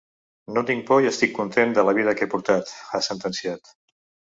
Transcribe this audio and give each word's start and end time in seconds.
No 0.55 0.63
tinc 0.69 0.81
por 0.87 1.03
i 1.05 1.11
estic 1.11 1.37
content 1.41 1.77
de 1.77 1.85
la 1.91 1.95
vida 2.01 2.17
que 2.19 2.29
he 2.31 2.35
portat, 2.35 2.77
ha 2.91 3.07
sentenciat. 3.13 3.77